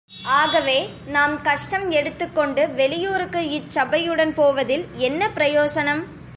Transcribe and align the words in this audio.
ஆகவே 0.33 0.77
நாம் 1.07 1.41
கஷ்டம் 1.41 1.91
எடுத்துக் 1.91 2.35
கொண்டு 2.35 2.69
வெளியூருக்கு 2.69 3.41
இச்சபையுடன் 3.51 4.33
போவதில் 4.33 4.85
என்ன 4.99 5.29
பிரயோசனம்? 5.29 6.03